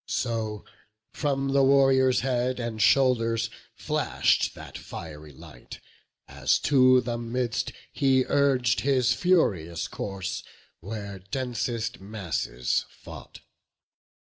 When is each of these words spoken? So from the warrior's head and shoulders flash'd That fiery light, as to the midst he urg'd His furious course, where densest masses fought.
So 0.07 0.65
from 1.13 1.49
the 1.49 1.61
warrior's 1.61 2.21
head 2.21 2.59
and 2.59 2.81
shoulders 2.81 3.51
flash'd 3.75 4.55
That 4.55 4.75
fiery 4.75 5.31
light, 5.31 5.79
as 6.27 6.57
to 6.61 7.01
the 7.01 7.19
midst 7.19 7.71
he 7.91 8.25
urg'd 8.25 8.79
His 8.79 9.13
furious 9.13 9.87
course, 9.87 10.41
where 10.79 11.19
densest 11.19 11.99
masses 12.01 12.85
fought. 12.89 13.41